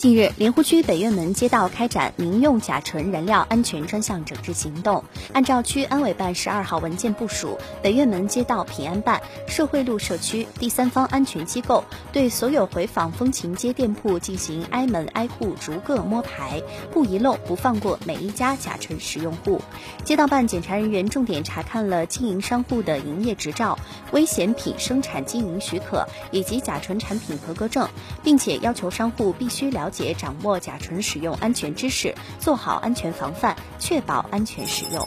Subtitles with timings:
[0.00, 5.04] 近日，莲湖区北院门街道开展民用甲醇燃料安全专项整治行动。
[5.34, 19.60] 按照区安委办十二号文件部署，北院门街道平安办、社会路社区第三方安全机构对所有回访风情街店铺进行挨门挨户逐个摸排，不遗漏、不放过每一家甲醇使用户。
[20.02, 23.78] 街道办检查人员重点查看了经营商户的营业执照、
[24.12, 27.86] 危险品生产经营许可以及甲醇产品合格证，
[28.22, 35.06] 并且要求商户必须了解、掌握甲醇使用安全知识，做好安全防范，确保安全使用。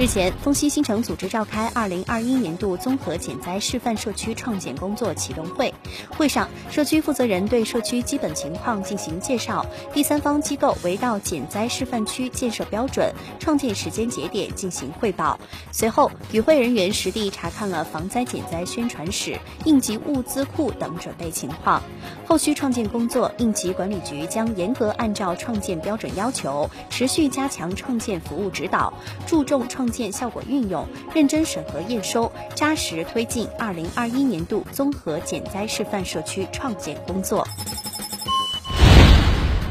[0.00, 5.72] 日前，丰溪新城组织召开二零二一年度综合减灾示范社区创建工作启动会。
[6.16, 15.38] 会上，社区负责人对社区基本情况进行介绍，第三方机构围绕减灾示范区建设标准、创建时间节点进行汇报。
[15.70, 21.80] 随后，与会人员实地查看了防灾减灾宣传室、应急物资库等准备情况。
[22.26, 28.92] 后续创建工作，应急管理局将严格按照创建标准要求，持续加强创建服务指导，
[29.26, 29.81] 注重创。
[29.82, 37.44] 创建效果运用，认真审核验收，扎实推进二零二一年度综合减灾示范社区创建工作。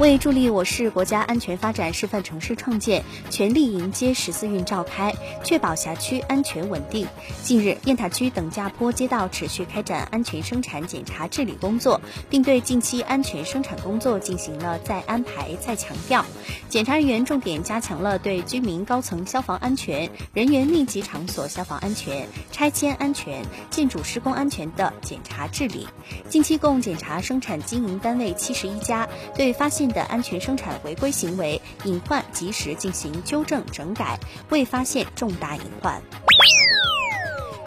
[0.01, 5.13] 为助力我市国家安全发展示范城市创建，全力迎接十四运召开，
[5.43, 7.07] 确保辖区安全稳定。
[7.43, 16.25] 近日，雁塔区等架坡街道持续开展安全生产检查治理工作，并对近期安全生产工作进行了再安排、再强调。
[16.67, 25.87] 检查人员重点加强了对居民高层消防安全、人员密集场所消防安全、拆迁安全、建筑施工安全的检查治理。
[26.27, 36.01] 近期共检查生产经营单位七十一家，对发现的安全生产违规行为隐患及时进行纠正整改，未发现重大隐患。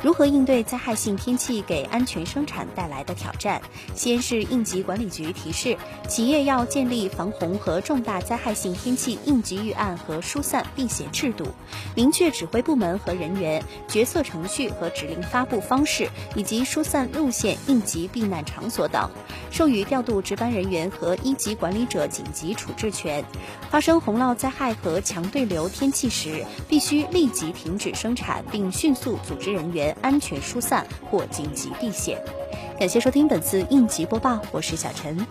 [0.04, 3.62] 如何应对灾害性天气给安全生产带来的挑战？
[3.94, 11.46] 西安市应急管理局提示，企业要建立防洪和重大灾害性天气应急预案和疏散避险制度，
[11.94, 19.10] 明确指挥部门和人员、决策程序和指令发布方式，以及疏散路线、应急避难场所等，
[19.50, 23.24] 授予调度值班人员和一级管理者紧急处置权。
[23.70, 29.93] 发生洪涝灾害和强对流天气时，必须立即停止生产，并迅速组织人员。
[30.02, 32.18] 安全疏散或紧急避险。
[32.78, 35.26] 感谢收听本次应急播报，我是小陈。